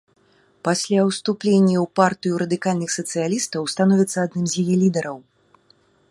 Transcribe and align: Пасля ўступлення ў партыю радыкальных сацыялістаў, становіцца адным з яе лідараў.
Пасля 0.67 0.99
ўступлення 1.09 1.75
ў 1.81 1.83
партыю 1.99 2.39
радыкальных 2.43 2.89
сацыялістаў, 2.99 3.61
становіцца 3.75 4.17
адным 4.25 4.45
з 4.55 4.65
яе 4.65 4.75
лідараў. 4.85 5.17